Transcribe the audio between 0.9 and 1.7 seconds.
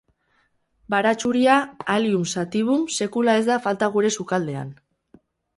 Baratxuria,